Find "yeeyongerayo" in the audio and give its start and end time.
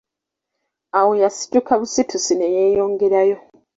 2.55-3.37